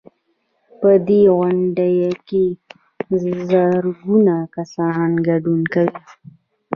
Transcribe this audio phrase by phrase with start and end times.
[0.79, 1.87] په دې غونډه
[2.27, 2.45] کې
[3.49, 5.99] زرګونه کسان ګډون کوي.